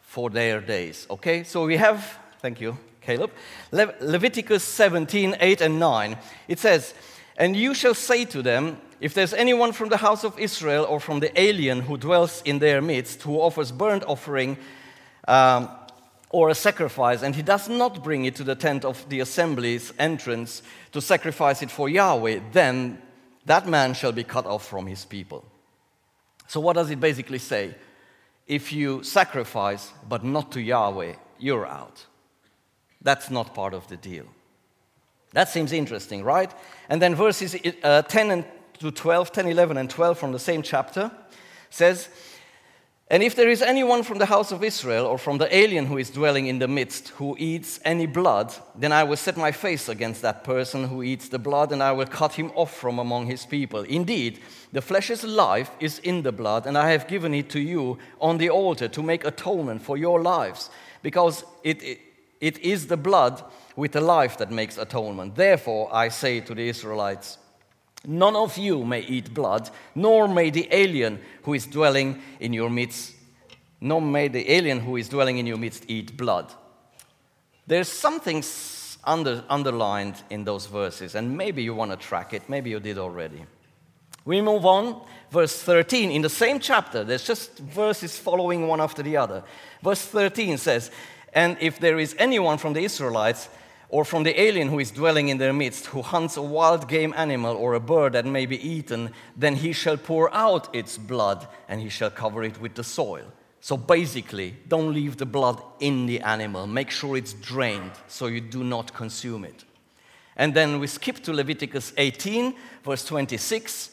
[0.00, 1.06] for their days.
[1.10, 3.30] Okay, so we have, thank you, Caleb,
[3.72, 6.16] Le- Leviticus 17, 8 and 9.
[6.46, 6.94] It says,
[7.36, 11.00] And you shall say to them, if there's anyone from the house of Israel or
[11.00, 14.56] from the alien who dwells in their midst who offers burnt offering,
[15.26, 15.68] um,
[16.34, 19.92] or a sacrifice, and he does not bring it to the tent of the assembly's
[20.00, 23.00] entrance to sacrifice it for Yahweh, then
[23.46, 25.44] that man shall be cut off from his people.
[26.48, 27.76] So, what does it basically say?
[28.48, 32.04] If you sacrifice but not to Yahweh, you're out.
[33.00, 34.26] That's not part of the deal.
[35.34, 36.50] That seems interesting, right?
[36.88, 38.44] And then verses uh, 10 and
[38.80, 41.12] to 12, 10, 11, and 12 from the same chapter
[41.70, 42.08] says,
[43.10, 45.98] and if there is anyone from the house of Israel or from the alien who
[45.98, 49.90] is dwelling in the midst who eats any blood, then I will set my face
[49.90, 53.26] against that person who eats the blood, and I will cut him off from among
[53.26, 53.82] his people.
[53.82, 54.40] Indeed,
[54.72, 58.38] the flesh's life is in the blood, and I have given it to you on
[58.38, 60.70] the altar to make atonement for your lives,
[61.02, 62.00] because it, it,
[62.40, 63.44] it is the blood
[63.76, 65.36] with the life that makes atonement.
[65.36, 67.36] Therefore, I say to the Israelites,
[68.06, 72.70] None of you may eat blood, nor may the alien who is dwelling in your
[72.70, 73.14] midst,
[73.80, 76.52] nor may the alien who is dwelling in your midst eat blood.
[77.66, 78.42] There's something
[79.04, 82.98] under, underlined in those verses, and maybe you want to track it, maybe you did
[82.98, 83.46] already.
[84.24, 86.10] We move on, verse 13.
[86.10, 89.44] In the same chapter, there's just verses following one after the other.
[89.82, 90.90] Verse 13 says,
[91.34, 93.48] And if there is anyone from the Israelites
[93.94, 97.14] or from the alien who is dwelling in their midst, who hunts a wild game
[97.16, 101.46] animal or a bird that may be eaten, then he shall pour out its blood
[101.68, 103.24] and he shall cover it with the soil.
[103.60, 106.66] So basically, don't leave the blood in the animal.
[106.66, 109.62] Make sure it's drained so you do not consume it.
[110.34, 112.52] And then we skip to Leviticus 18,
[112.82, 113.90] verse 26.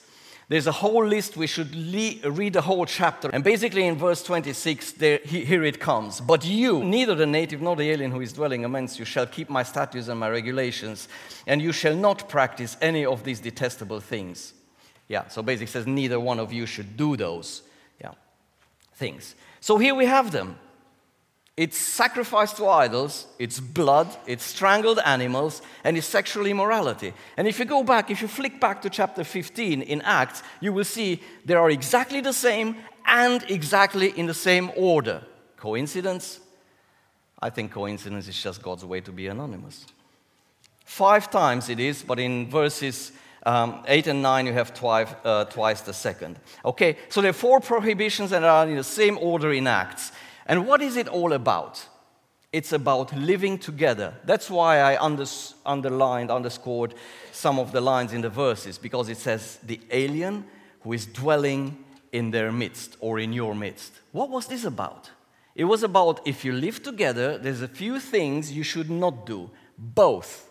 [0.51, 1.37] There's a whole list.
[1.37, 3.29] We should le- read the whole chapter.
[3.31, 6.19] And basically, in verse 26, there, he, here it comes.
[6.19, 9.49] But you, neither the native nor the alien who is dwelling amongst you, shall keep
[9.49, 11.07] my statutes and my regulations,
[11.47, 14.51] and you shall not practice any of these detestable things.
[15.07, 17.61] Yeah, so basically says neither one of you should do those
[18.01, 18.11] yeah,
[18.95, 19.35] things.
[19.61, 20.57] So here we have them.
[21.61, 27.13] It's sacrifice to idols, it's blood, it's strangled animals, and it's sexual immorality.
[27.37, 30.73] And if you go back, if you flick back to chapter 15 in Acts, you
[30.73, 35.21] will see they are exactly the same and exactly in the same order.
[35.55, 36.39] Coincidence?
[37.39, 39.85] I think coincidence is just God's way to be anonymous.
[40.83, 43.11] Five times it is, but in verses
[43.45, 46.39] um, 8 and 9, you have twice, uh, twice the second.
[46.65, 50.11] Okay, so there are four prohibitions that are in the same order in Acts.
[50.45, 51.85] And what is it all about?
[52.51, 54.13] It's about living together.
[54.25, 56.93] That's why I underlined, underscored
[57.31, 60.45] some of the lines in the verses, because it says, the alien
[60.81, 63.93] who is dwelling in their midst or in your midst.
[64.11, 65.09] What was this about?
[65.55, 69.49] It was about if you live together, there's a few things you should not do,
[69.77, 70.49] both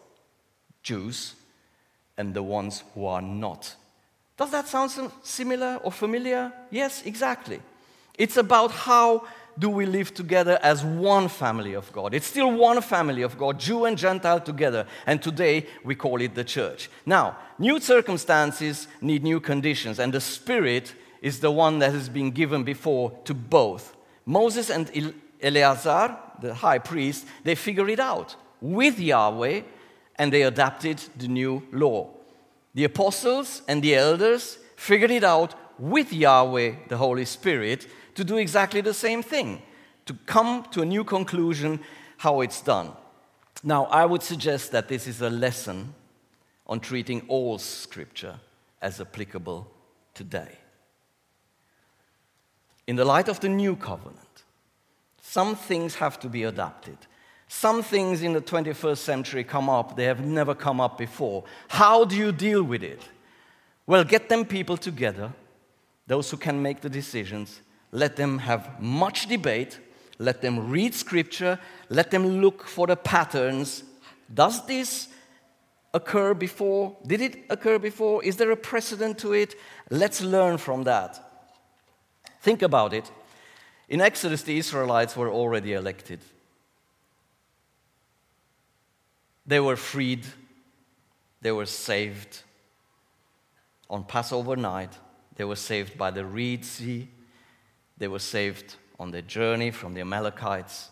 [0.82, 1.34] Jews
[2.16, 3.74] and the ones who are not.
[4.36, 4.90] Does that sound
[5.22, 6.52] similar or familiar?
[6.70, 7.60] Yes, exactly.
[8.16, 9.26] It's about how
[9.60, 12.14] do we live together as one family of God.
[12.14, 14.86] It's still one family of God, Jew and Gentile together.
[15.06, 16.90] And today we call it the church.
[17.04, 22.30] Now, new circumstances need new conditions, and the Spirit is the one that has been
[22.30, 23.94] given before to both.
[24.24, 29.62] Moses and Eleazar, the high priest, they figure it out with Yahweh
[30.16, 32.08] and they adapted the new law.
[32.74, 37.86] The apostles and the elders figured it out with Yahweh, the Holy Spirit,
[38.20, 39.62] to do exactly the same thing,
[40.04, 41.80] to come to a new conclusion
[42.18, 42.92] how it's done.
[43.62, 45.94] Now, I would suggest that this is a lesson
[46.66, 48.38] on treating all scripture
[48.82, 49.66] as applicable
[50.12, 50.58] today.
[52.86, 54.44] In the light of the new covenant,
[55.22, 56.98] some things have to be adapted.
[57.48, 61.44] Some things in the 21st century come up, they have never come up before.
[61.68, 63.00] How do you deal with it?
[63.86, 65.32] Well, get them people together,
[66.06, 69.78] those who can make the decisions, let them have much debate,
[70.18, 73.84] let them read scripture, let them look for the patterns.
[74.32, 75.08] Does this
[75.92, 76.96] occur before?
[77.06, 78.22] Did it occur before?
[78.22, 79.54] Is there a precedent to it?
[79.90, 81.18] Let's learn from that.
[82.40, 83.10] Think about it.
[83.88, 86.20] In Exodus, the Israelites were already elected.
[89.46, 90.24] They were freed,
[91.40, 92.42] they were saved.
[93.88, 94.92] On Passover night,
[95.34, 97.08] they were saved by the Reed Sea,
[98.00, 100.88] they were saved on their journey from the Amalekites,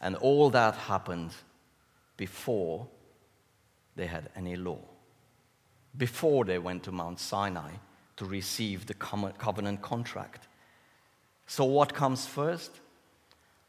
[0.00, 1.30] and all that happened
[2.16, 2.86] before
[3.96, 4.80] they had any law,
[5.96, 7.70] before they went to Mount Sinai
[8.16, 10.48] to receive the covenant contract.
[11.46, 12.80] So, what comes first?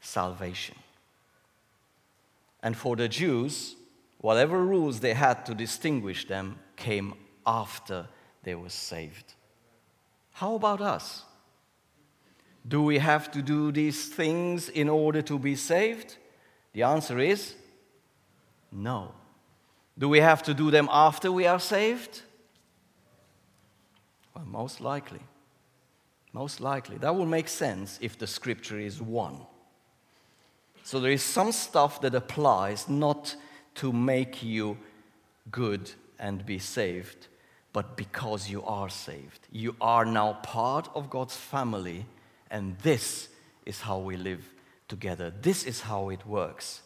[0.00, 0.76] Salvation.
[2.62, 3.76] And for the Jews,
[4.18, 7.14] whatever rules they had to distinguish them came
[7.46, 8.08] after
[8.42, 9.34] they were saved.
[10.32, 11.22] How about us?
[12.66, 16.16] Do we have to do these things in order to be saved?
[16.72, 17.54] The answer is
[18.72, 19.12] no.
[19.98, 22.22] Do we have to do them after we are saved?
[24.34, 25.20] Well, most likely.
[26.32, 26.98] Most likely.
[26.98, 29.38] That will make sense if the scripture is one.
[30.82, 33.34] So there is some stuff that applies not
[33.76, 34.76] to make you
[35.50, 37.28] good and be saved,
[37.72, 39.48] but because you are saved.
[39.50, 42.06] You are now part of God's family,
[42.50, 43.28] and this
[43.64, 44.44] is how we live
[44.88, 45.32] together.
[45.42, 46.82] This is how it works.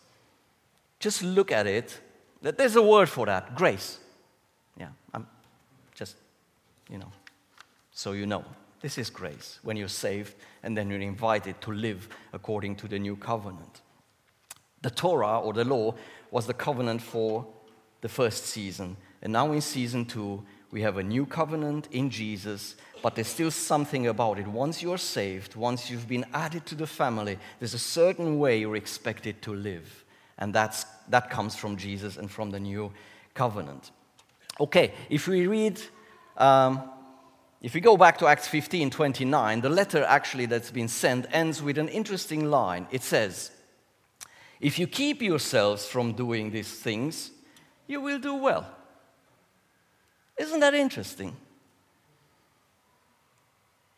[0.98, 2.00] Just look at it.
[2.42, 3.98] There's a word for that grace.
[4.78, 5.26] Yeah, I'm
[5.94, 6.16] just,
[6.88, 7.12] you know,
[7.92, 8.44] so you know.
[8.80, 12.98] This is grace when you're saved and then you're invited to live according to the
[12.98, 13.82] new covenant.
[14.80, 15.94] The Torah or the law
[16.30, 17.46] was the covenant for
[18.00, 18.96] the first season.
[19.20, 23.50] And now in season two, we have a new covenant in Jesus, but there's still
[23.50, 24.46] something about it.
[24.46, 28.76] Once you're saved, once you've been added to the family, there's a certain way you're
[28.76, 30.04] expected to live.
[30.38, 32.92] And that's, that comes from Jesus and from the new
[33.34, 33.90] covenant.
[34.60, 35.80] Okay, if we read,
[36.36, 36.82] um,
[37.60, 41.62] if we go back to Acts 15 29, the letter actually that's been sent ends
[41.62, 42.86] with an interesting line.
[42.90, 43.50] It says,
[44.60, 47.30] if you keep yourselves from doing these things,
[47.86, 48.66] you will do well.
[50.40, 51.36] Isn't that interesting?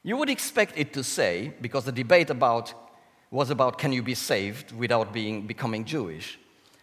[0.02, 2.74] You would expect it to say, because the debate about
[3.30, 6.40] was about can you be saved without being becoming Jewish.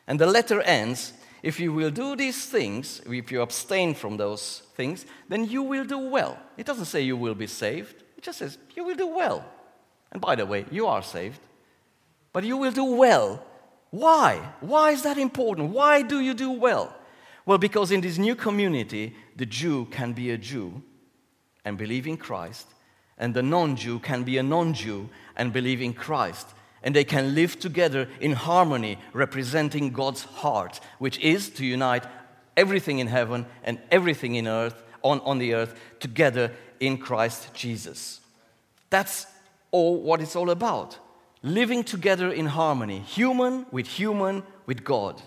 [0.07, 1.11] And the letter ends,
[1.43, 5.83] if you will do these things, if you abstain from those things, then you will
[5.83, 6.39] do well.
[6.55, 9.43] It doesn't say you will be saved, it just says you will do well.
[10.13, 11.41] And by the way, you are saved,
[12.31, 13.43] but you will do well
[13.91, 14.53] why?
[14.59, 15.71] Why is that important?
[15.71, 16.95] Why do you do well?
[17.49, 20.83] Well, because in this new community, the Jew can be a Jew
[21.65, 22.67] and believe in Christ,
[23.17, 26.47] and the non Jew can be a non Jew and believe in Christ.
[26.83, 32.03] And they can live together in harmony, representing God's heart, which is to unite
[32.55, 38.21] everything in heaven and everything in earth, on, on the earth, together in Christ Jesus.
[38.91, 39.25] That's
[39.71, 40.99] all what it's all about
[41.41, 45.19] living together in harmony, human with human with God.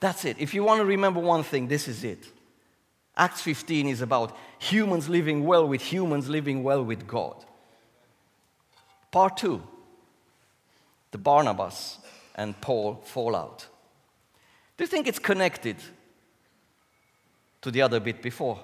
[0.00, 0.36] That's it.
[0.38, 2.26] If you want to remember one thing, this is it.
[3.16, 7.44] Acts 15 is about humans living well with humans living well with God.
[9.10, 9.62] Part two
[11.12, 11.98] the Barnabas
[12.34, 13.68] and Paul fallout.
[14.76, 15.76] Do you think it's connected
[17.62, 18.58] to the other bit before?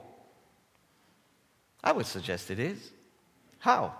[1.85, 2.91] I would suggest it is.
[3.61, 3.95] How?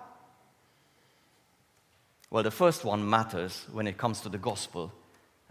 [2.29, 4.93] Well, the first one matters when it comes to the gospel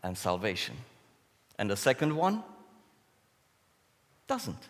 [0.04, 0.76] and salvation.
[1.60, 2.44] And the second one
[4.28, 4.70] doesn't.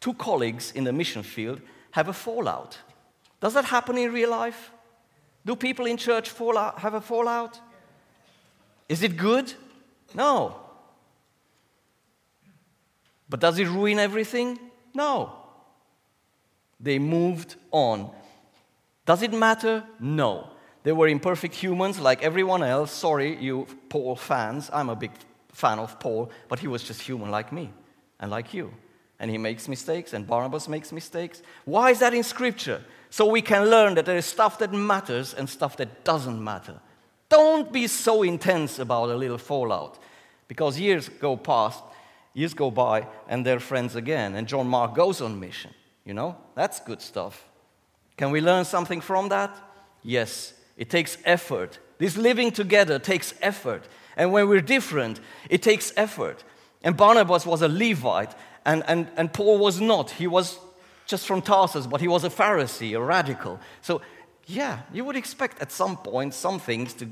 [0.00, 1.60] Two colleagues in the mission field
[1.92, 2.78] have a fallout.
[3.40, 4.72] Does that happen in real life?
[5.46, 7.60] Do people in church fall out, have a fallout?
[8.88, 9.52] Is it good?
[10.14, 10.56] No.
[13.28, 14.58] But does it ruin everything?
[14.92, 15.32] No.
[16.80, 18.10] They moved on
[19.04, 19.84] does it matter?
[19.98, 20.48] No.
[20.82, 22.90] They were imperfect humans like everyone else.
[22.90, 24.70] Sorry, you Paul fans.
[24.72, 25.12] I'm a big
[25.52, 27.70] fan of Paul, but he was just human like me
[28.18, 28.72] and like you.
[29.20, 31.42] And he makes mistakes, and Barnabas makes mistakes.
[31.64, 32.82] Why is that in Scripture?
[33.10, 36.80] So we can learn that there is stuff that matters and stuff that doesn't matter.
[37.28, 39.98] Don't be so intense about a little fallout,
[40.48, 41.84] because years go past,
[42.34, 45.72] years go by, and they're friends again, and John Mark goes on mission.
[46.04, 47.48] You know, that's good stuff.
[48.16, 49.56] Can we learn something from that?
[50.02, 51.78] Yes, it takes effort.
[51.98, 53.86] This living together takes effort.
[54.16, 56.44] And when we're different, it takes effort.
[56.82, 60.10] And Barnabas was a Levite, and, and, and Paul was not.
[60.10, 60.58] He was
[61.06, 63.60] just from Tarsus, but he was a Pharisee, a radical.
[63.80, 64.02] So,
[64.46, 67.08] yeah, you would expect at some point some things to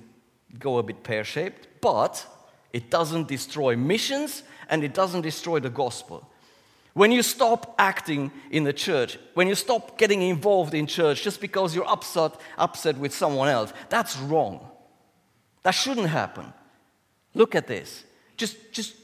[0.58, 2.26] go a bit pear shaped, but
[2.72, 6.29] it doesn't destroy missions and it doesn't destroy the gospel.
[6.92, 11.40] When you stop acting in the church, when you stop getting involved in church just
[11.40, 14.68] because you're upset, upset with someone else, that's wrong.
[15.62, 16.52] That shouldn't happen.
[17.34, 18.04] Look at this.
[18.36, 18.96] Just, just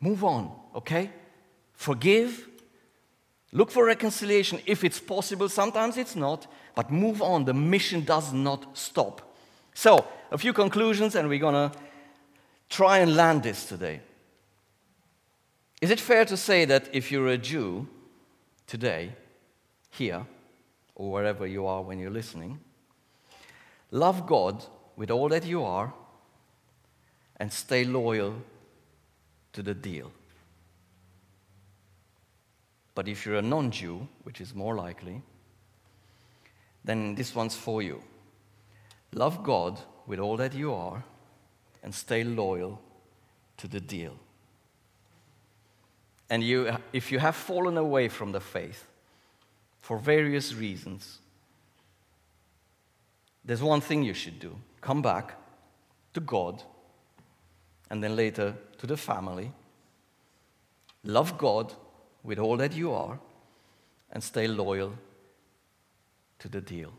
[0.00, 1.10] move on, okay?
[1.74, 2.48] Forgive.
[3.52, 5.48] Look for reconciliation if it's possible.
[5.48, 7.44] Sometimes it's not, but move on.
[7.44, 9.34] The mission does not stop.
[9.74, 11.76] So, a few conclusions, and we're going to
[12.68, 14.00] try and land this today.
[15.82, 17.88] Is it fair to say that if you're a Jew
[18.68, 19.16] today,
[19.90, 20.24] here,
[20.94, 22.60] or wherever you are when you're listening,
[23.90, 24.64] love God
[24.94, 25.92] with all that you are
[27.38, 28.36] and stay loyal
[29.54, 30.12] to the deal?
[32.94, 35.20] But if you're a non Jew, which is more likely,
[36.84, 38.00] then this one's for you.
[39.14, 41.02] Love God with all that you are
[41.82, 42.80] and stay loyal
[43.56, 44.16] to the deal.
[46.32, 48.88] And you, if you have fallen away from the faith
[49.82, 51.18] for various reasons,
[53.44, 55.34] there's one thing you should do come back
[56.14, 56.62] to God
[57.90, 59.52] and then later to the family.
[61.04, 61.74] Love God
[62.22, 63.20] with all that you are
[64.10, 64.94] and stay loyal
[66.38, 66.94] to the deal.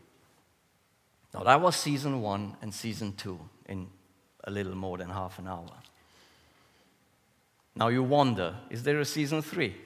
[1.34, 3.88] Now, that was season one and season two in
[4.44, 5.72] a little more than half an hour.
[7.76, 9.76] Now you wonder is there a season three?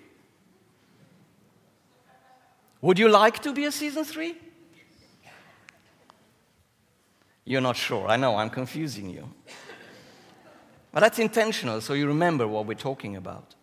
[2.80, 4.36] Would you like to be a season three?
[7.45, 8.09] You're not sure.
[8.09, 9.28] I know, I'm confusing you.
[10.93, 13.55] But that's intentional, so you remember what we're talking about.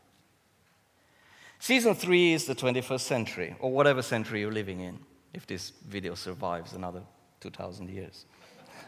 [1.59, 4.99] Season three is the 21st century, or whatever century you're living in,
[5.33, 7.01] if this video survives another
[7.41, 8.25] 2,000 years.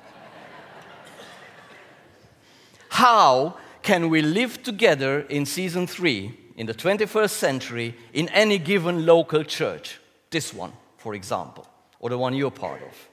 [2.90, 3.56] How
[3.88, 9.46] can we live together in season three, in the 21st century, in any given local
[9.46, 9.98] church?
[10.30, 11.66] This one, for example,
[12.02, 13.08] or the one you're part of.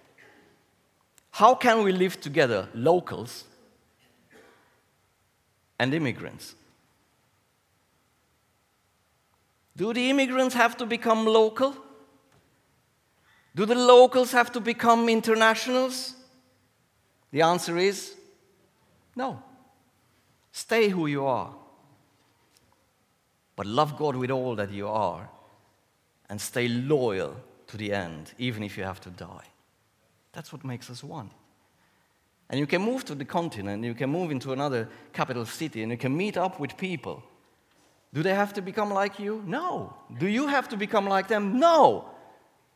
[1.30, 3.44] How can we live together, locals
[5.78, 6.56] and immigrants?
[9.76, 11.76] Do the immigrants have to become local?
[13.54, 16.14] Do the locals have to become internationals?
[17.30, 18.16] The answer is
[19.14, 19.40] no.
[20.55, 21.52] Stay who you are.
[23.57, 25.28] But love God with all that you are
[26.28, 27.34] and stay loyal
[27.66, 29.48] to the end, even if you have to die.
[30.32, 31.30] That's what makes us one.
[32.48, 35.90] And you can move to the continent, you can move into another capital city, and
[35.90, 37.24] you can meet up with people.
[38.12, 39.42] Do they have to become like you?
[39.44, 39.92] No.
[40.20, 41.59] Do you have to become like them?
[41.59, 42.05] No.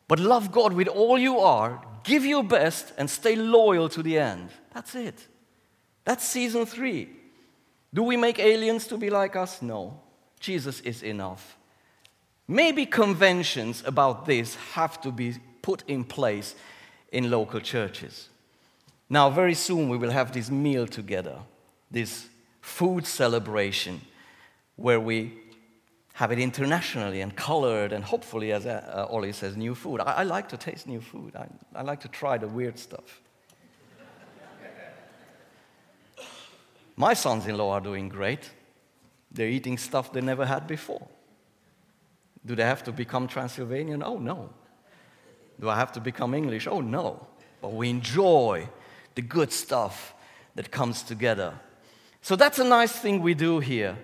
[0.08, 4.18] But love God with all you are, give your best, and stay loyal to the
[4.18, 4.50] end.
[4.74, 5.28] That's it.
[6.04, 7.17] That's season three.
[7.92, 9.62] Do we make aliens to be like us?
[9.62, 10.00] No.
[10.40, 11.56] Jesus is enough.
[12.46, 16.54] Maybe conventions about this have to be put in place
[17.12, 18.28] in local churches.
[19.10, 21.38] Now, very soon we will have this meal together,
[21.90, 22.28] this
[22.60, 24.00] food celebration,
[24.76, 25.32] where we
[26.14, 30.00] have it internationally and colored, and hopefully, as uh, Ollie says, new food.
[30.00, 33.20] I, I, like to taste new food, I, I like to try the weird stuff.
[36.98, 38.50] My sons in law are doing great.
[39.30, 41.06] They're eating stuff they never had before.
[42.44, 44.02] Do they have to become Transylvanian?
[44.02, 44.50] Oh, no.
[45.60, 46.66] Do I have to become English?
[46.66, 47.24] Oh, no.
[47.62, 48.68] But we enjoy
[49.14, 50.12] the good stuff
[50.56, 51.54] that comes together.
[52.20, 53.96] So that's a nice thing we do here.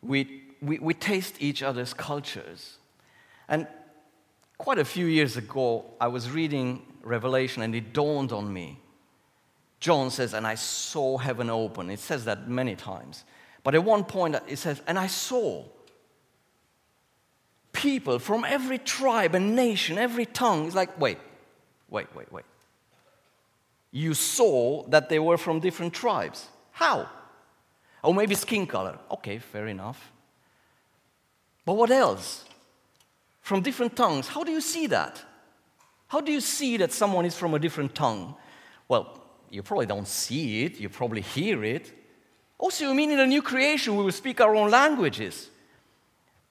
[0.00, 2.78] We, we, we taste each other's cultures.
[3.48, 3.66] And
[4.56, 8.78] quite a few years ago, I was reading Revelation and it dawned on me
[9.80, 11.90] John says, and I saw heaven open.
[11.90, 13.24] It says that many times.
[13.64, 15.64] But at one point, it says, and I saw
[17.72, 20.66] people from every tribe and nation, every tongue.
[20.66, 21.18] It's like, wait,
[21.88, 22.44] wait, wait, wait.
[23.90, 26.46] You saw that they were from different tribes.
[26.72, 27.08] How?
[28.04, 28.98] Or maybe skin color.
[29.10, 30.12] Okay, fair enough.
[31.64, 32.44] But what else?
[33.40, 34.28] From different tongues.
[34.28, 35.22] How do you see that?
[36.08, 38.34] How do you see that someone is from a different tongue?
[38.88, 39.19] Well,
[39.50, 41.92] you probably don't see it, you probably hear it.
[42.58, 45.50] Also, you mean in a new creation we will speak our own languages?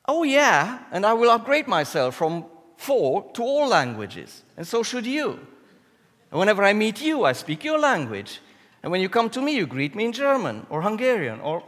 [0.08, 2.46] Oh, yeah, and I will upgrade myself from
[2.78, 5.40] four to all languages, and so should you.
[6.32, 8.40] And whenever I meet you, I speak your language.
[8.82, 11.64] And when you come to me, you greet me in German or Hungarian or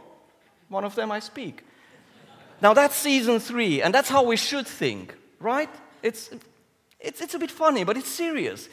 [0.68, 1.64] one of them I speak.
[2.60, 5.68] Now that's season three, and that's how we should think, right?
[6.02, 6.30] It's,
[7.00, 8.68] it's, it's a bit funny, but it's serious.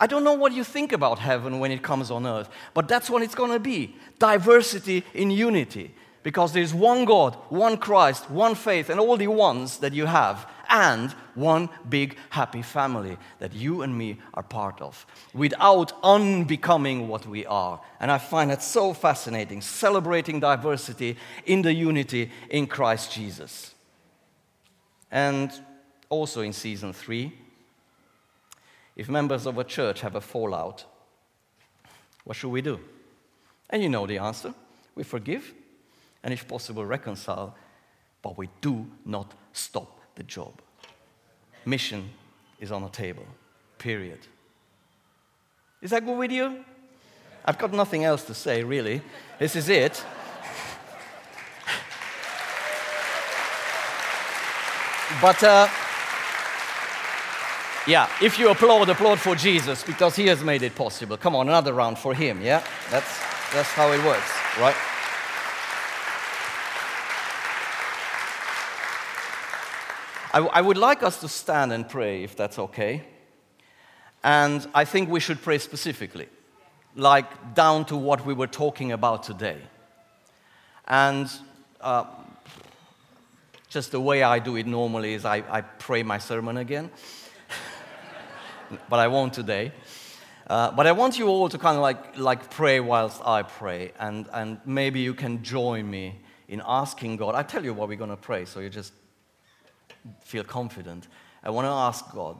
[0.00, 3.10] I don't know what you think about heaven when it comes on earth, but that's
[3.10, 5.94] what it's going to be diversity in unity.
[6.22, 10.48] Because there's one God, one Christ, one faith, and all the ones that you have
[10.68, 17.26] and one big happy family that you and me are part of without unbecoming what
[17.26, 17.80] we are.
[18.00, 23.74] And I find that so fascinating, celebrating diversity in the unity in Christ Jesus.
[25.10, 25.50] And
[26.10, 27.32] also in season three,
[28.98, 30.84] if members of a church have a fallout,
[32.24, 32.78] what should we do?
[33.70, 34.52] And you know the answer
[34.96, 35.54] we forgive
[36.24, 37.54] and, if possible, reconcile,
[38.20, 40.60] but we do not stop the job.
[41.64, 42.10] Mission
[42.58, 43.24] is on the table,
[43.78, 44.18] period.
[45.80, 46.64] Is that good with you?
[47.44, 49.00] I've got nothing else to say, really.
[49.38, 49.92] This is it.
[55.22, 55.68] but, uh,
[57.88, 61.16] yeah, if you applaud, applaud for Jesus because he has made it possible.
[61.16, 62.62] Come on, another round for him, yeah?
[62.90, 63.18] That's,
[63.50, 64.30] that's how it works,
[64.60, 64.76] right?
[70.34, 73.04] I, I would like us to stand and pray, if that's okay.
[74.22, 76.28] And I think we should pray specifically,
[76.94, 79.56] like down to what we were talking about today.
[80.86, 81.30] And
[81.80, 82.04] uh,
[83.70, 86.90] just the way I do it normally is I, I pray my sermon again,
[88.88, 89.72] but I won't today.
[90.48, 93.92] Uh, but I want you all to kind of like, like pray whilst I pray,
[93.98, 97.34] and, and maybe you can join me in asking God.
[97.34, 98.94] I tell you what we're going to pray, so you just
[100.22, 101.06] feel confident,
[101.42, 102.38] I want to ask God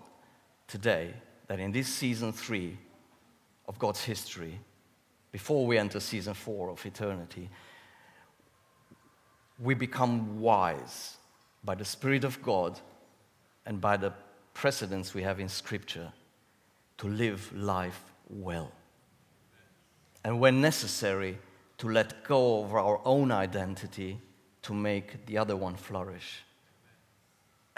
[0.66, 1.12] today
[1.48, 2.78] that in this season three
[3.66, 4.58] of God's history,
[5.30, 7.50] before we enter season four of eternity,
[9.58, 11.18] we become wise
[11.62, 12.80] by the Spirit of God
[13.66, 14.14] and by the
[14.54, 16.10] precedents we have in Scripture
[16.98, 18.72] to live life well.
[20.24, 21.38] And when necessary,
[21.78, 24.18] to let go of our own identity
[24.62, 26.42] to make the other one flourish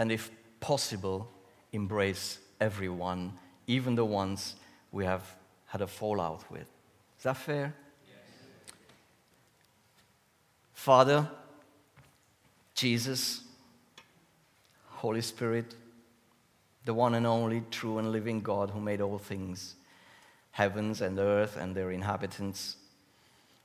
[0.01, 1.31] and if possible,
[1.73, 3.35] embrace everyone,
[3.67, 4.57] even the ones
[4.93, 6.67] we have had a fallout with.
[7.19, 7.75] Is that fair?
[8.09, 8.75] Yes.
[10.73, 11.29] Father,
[12.75, 13.43] Jesus,
[14.87, 15.75] Holy Spirit,
[16.85, 19.75] the one and only true and living God who made all things,
[20.53, 22.77] heavens and earth and their inhabitants,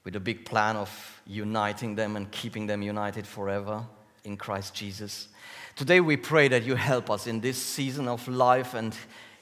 [0.03, 3.84] with a big plan of uniting them and keeping them united forever
[4.24, 5.30] in Christ Jesus.
[5.76, 8.95] Today we pray that you help us in this season of life and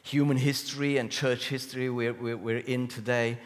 [0.03, 3.37] human history and church history we're, we're, in today.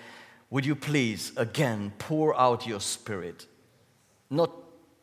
[0.49, 3.45] Would you please again pour out your spirit?
[4.29, 4.51] Not,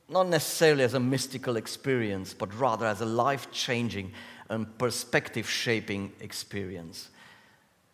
[0.08, 4.12] not necessarily as a mystical experience, but rather as a life changing
[4.48, 7.10] and perspective shaping experience.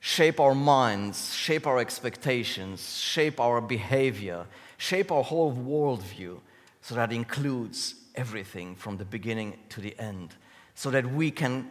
[0.01, 4.47] Shape our minds, shape our expectations, shape our behavior,
[4.79, 6.41] shape our whole worldview
[6.81, 10.35] so that includes everything from the beginning to the end,
[10.75, 11.69] so that we can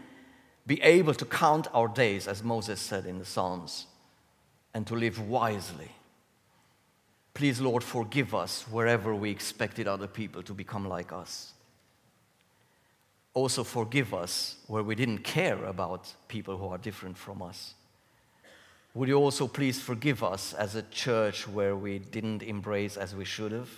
[0.67, 3.88] be able to count our days, as Moses said in the Psalms,
[4.73, 5.91] and to live wisely.
[7.34, 11.53] Please, Lord, forgive us wherever we expected other people to become like us.
[13.39, 17.73] Also, forgive us where we didn't care about people who are different from us.
[18.93, 23.25] Would you also please forgive us as a church where we didn't embrace as we
[23.25, 23.69] should have?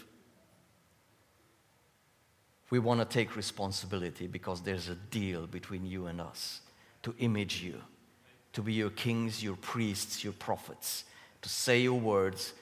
[2.72, 6.62] we want to take responsibility because there's a deal between you and us
[7.03, 7.76] to image you,
[8.53, 11.03] to be your kings, your priests, your prophets,
[11.41, 12.53] to say your words,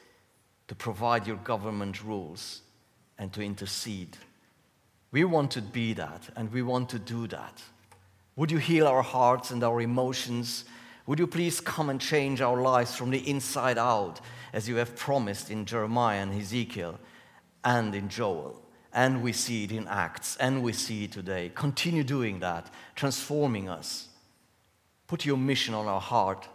[0.67, 2.61] to provide your government rules,
[3.19, 4.17] and to intercede.
[5.11, 7.61] We want to be that, and we want to do that.
[8.35, 10.65] Would you heal our hearts and our emotions?
[11.07, 14.21] Would you please come and change our lives from the inside out,
[14.53, 16.99] as you have promised in Jeremiah and Ezekiel
[17.63, 18.61] and in Joel?
[18.91, 21.51] and we see it in Acts, and we see it today.
[21.53, 24.07] Continue doing that, transforming us.
[25.07, 26.47] Put your mission on our heart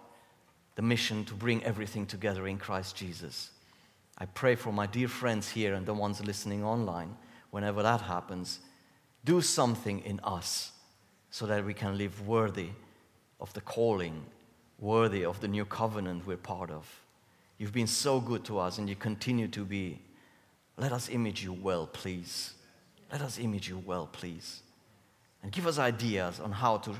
[0.74, 3.50] the mission to bring everything together in Christ Jesus.
[4.18, 7.16] I pray for my dear friends here and the ones listening online,
[7.54, 8.58] whenever that happens,
[9.24, 10.72] do something in us
[11.30, 12.70] so that we can live worthy
[13.40, 14.24] of the calling,
[14.80, 16.84] worthy of the new covenant we're part of.
[17.56, 20.00] You've been so good to us and you continue to be.
[20.76, 22.54] Let us image you well, please.
[23.12, 24.62] Let us image you well, please.
[25.40, 26.96] And give us ideas on how to,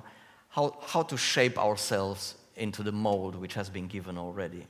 [0.51, 4.69] how, how to shape ourselves into the mold which has been given already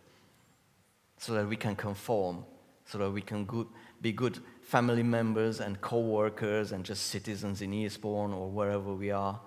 [1.18, 2.42] so that we can conform,
[2.86, 3.66] so that we can good,
[4.00, 9.10] be good family members and co workers and just citizens in Eastbourne or wherever we
[9.10, 9.40] are.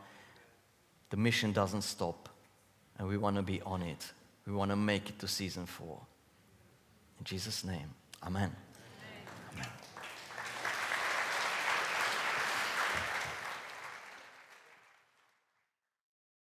[1.10, 2.30] The mission doesn't stop,
[2.98, 4.12] and we want to be on it.
[4.46, 6.00] We want to make it to season four.
[7.20, 7.94] In Jesus' name,
[8.24, 8.56] Amen.